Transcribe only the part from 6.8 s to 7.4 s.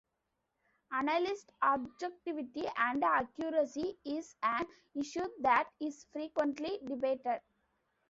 debated.